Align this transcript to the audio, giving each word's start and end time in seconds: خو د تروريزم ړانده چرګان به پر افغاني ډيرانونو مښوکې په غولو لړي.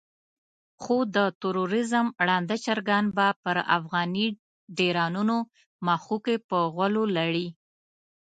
خو 0.81 0.95
د 1.15 1.17
تروريزم 1.41 2.05
ړانده 2.27 2.55
چرګان 2.65 3.05
به 3.15 3.27
پر 3.43 3.57
افغاني 3.77 4.27
ډيرانونو 4.77 5.35
مښوکې 5.85 6.35
په 6.49 6.57
غولو 6.73 7.03
لړي. 7.17 7.47